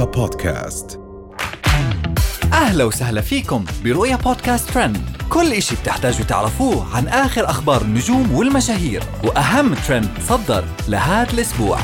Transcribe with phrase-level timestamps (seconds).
[0.00, 1.00] رؤيا بودكاست.
[2.52, 4.98] أهلا وسهلا فيكم برؤيا بودكاست ترند.
[5.30, 11.78] كل إشي بتحتاجوا تعرفوه عن آخر أخبار النجوم والمشاهير وأهم ترند صدر لهذا الأسبوع.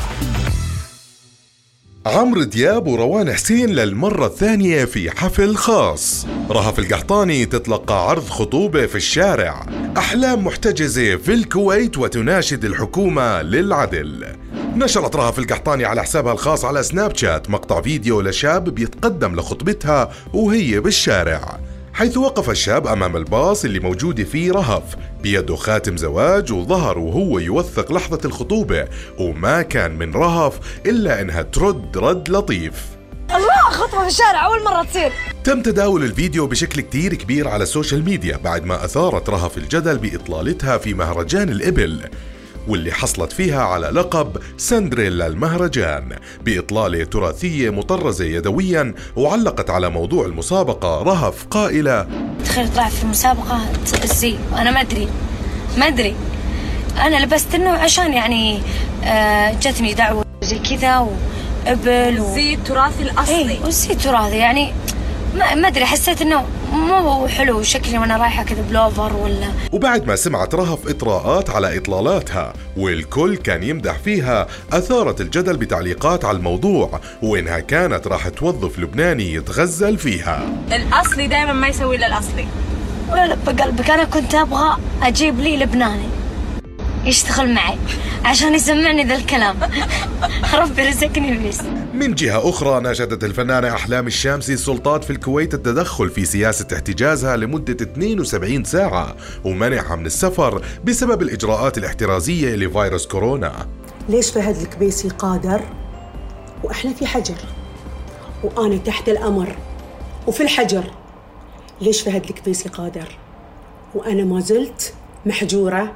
[2.05, 6.27] عمرو دياب وروان حسين للمرة الثانية في حفل خاص.
[6.49, 9.65] رهف القحطاني تتلقى عرض خطوبة في الشارع.
[9.97, 14.46] أحلام محتجزة في الكويت وتناشد الحكومة للعدل.
[14.83, 20.79] نشرت رهف القحطاني على حسابها الخاص على سناب شات مقطع فيديو لشاب بيتقدم لخطبتها وهي
[20.79, 21.59] بالشارع
[21.93, 24.83] حيث وقف الشاب أمام الباص اللي موجودة فيه رهف
[25.23, 28.87] بيده خاتم زواج وظهر وهو يوثق لحظة الخطوبة
[29.19, 32.85] وما كان من رهف إلا إنها ترد رد لطيف.
[33.29, 35.11] الله خطوبة في الشارع أول مرة تصير.
[35.43, 40.77] تم تداول الفيديو بشكل كتير كبير على السوشيال ميديا بعد ما أثارت رهف الجدل بإطلالتها
[40.77, 42.09] في مهرجان الإبل.
[42.67, 46.09] واللي حصلت فيها على لقب سندريلا المهرجان
[46.45, 52.07] بإطلالة تراثية مطرزة يدويا وعلقت على موضوع المسابقة رهف قائلة
[52.45, 53.59] تخيل طلع في مسابقة
[54.03, 55.07] الزي أنا ما أدري
[55.77, 56.15] ما أدري.
[57.01, 58.59] أنا لبست إنه عشان يعني
[59.03, 62.27] آه، جتني دعوة زي كذا وإبل و...
[62.29, 63.51] الزي التراثي الأصلي.
[63.51, 64.73] إيه والزي تراثي يعني.
[65.35, 69.47] ما أدري حسيت إنه مو حلو شكلي وأنا رايحة كذا بلوفر ولا.
[69.71, 76.37] وبعد ما سمعت رهف إطراءات على إطلالاتها والكل كان يمدح فيها أثارت الجدل بتعليقات على
[76.37, 80.41] الموضوع وإنها كانت راح توظف لبناني يتغزل فيها.
[80.71, 82.47] الأصلي دائما ما يسوي إلا الأصلي.
[83.11, 86.09] ولا بقلبك أنا كنت أبغى أجيب لي لبناني.
[87.05, 87.77] يشتغل معي
[88.25, 89.55] عشان يسمعني ذا الكلام.
[90.53, 91.61] ربي رزقني بس
[91.97, 97.73] من جهة أخرى ناشدت الفنانة أحلام الشامسي السلطات في الكويت التدخل في سياسة احتجازها لمدة
[97.73, 103.67] 72 ساعة ومنعها من السفر بسبب الإجراءات الاحترازية لفيروس كورونا.
[104.09, 105.61] ليش فهد الكبيسي قادر؟
[106.63, 107.37] وإحنا في حجر.
[108.43, 109.55] وأنا تحت الأمر.
[110.27, 110.83] وفي الحجر.
[111.81, 113.07] ليش فهد الكبيسي قادر؟
[113.95, 114.93] وأنا ما زلت
[115.25, 115.93] محجورة.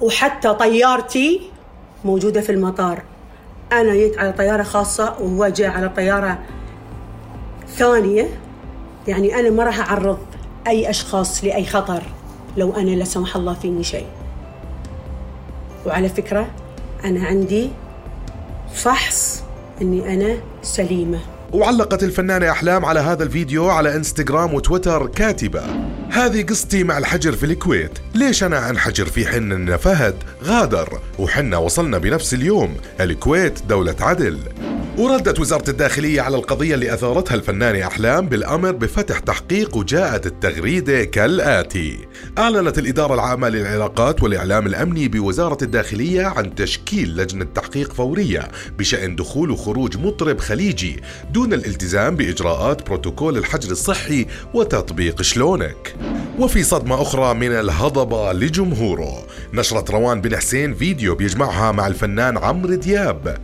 [0.00, 1.40] وحتى طيارتي
[2.04, 3.02] موجودة في المطار.
[3.72, 6.38] أنا جيت على طيارة خاصة وهو جاء على طيارة
[7.68, 8.28] ثانية.
[9.08, 10.18] يعني أنا ما راح أعرض
[10.66, 12.02] أي أشخاص لأي خطر
[12.56, 14.06] لو أنا لا سمح الله فيني شيء.
[15.86, 16.46] وعلى فكرة
[17.04, 17.70] أنا عندي
[18.74, 19.42] فحص
[19.82, 21.18] إني أنا سليمة.
[21.52, 25.62] وعلقت الفنانة أحلام على هذا الفيديو على إنستغرام وتويتر كاتبة
[26.10, 27.90] هذه قصتي مع الحجر في الكويت.
[28.14, 31.00] ليش أنا أنحجر في حن إن فهد غادر.
[31.18, 32.76] وحنا وصلنا بنفس اليوم.
[33.00, 34.38] الكويت دولة عدل.
[35.00, 41.98] وردت وزارة الداخلية على القضية اللي أثارتها الفنانة أحلام بالأمر بفتح تحقيق وجاءت التغريدة كالآتي.
[42.38, 49.50] أعلنت الإدارة العامة للعلاقات والإعلام الأمني بوزارة الداخلية عن تشكيل لجنة تحقيق فورية بشأن دخول
[49.50, 55.96] وخروج مطرب خليجي دون الالتزام بإجراءات بروتوكول الحجر الصحي وتطبيق شلونك.
[56.40, 59.26] وفي صدمة أخرى من الهضبة لجمهوره.
[59.52, 63.38] نشرت روان بن حسين فيديو بيجمعها مع الفنان عمرو دياب.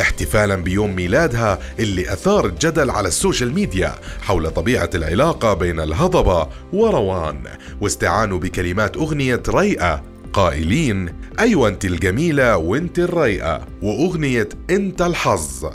[0.00, 7.42] احتفالا بيوم ميلادها اللي أثار الجدل على السوشيال ميديا حول طبيعة العلاقة بين الهضبة وروان.
[7.80, 10.02] واستعانوا بكلمات أغنية ريئة
[10.32, 15.66] قائلين أيوة أنت الجميلة وأنت الريئة وأغنية أنت الحظ.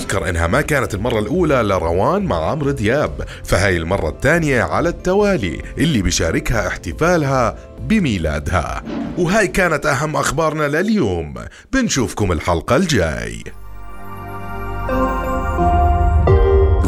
[0.00, 5.62] يذكر إنها ما كانت المرة الأولى لروان مع عمرو دياب، فهاي المرة الثانية على التوالي
[5.78, 8.82] اللي بيشاركها احتفالها بميلادها.
[9.18, 11.34] وهاي كانت أهم أخبارنا لليوم،
[11.72, 13.44] بنشوفكم الحلقة الجاي.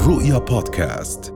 [0.06, 1.34] رؤيا بودكاست